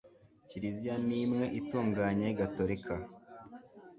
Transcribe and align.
kiliziya 0.47 0.95
ni 1.07 1.17
imwe 1.23 1.45
itunganye 1.59 2.27
gatolika 2.39 2.93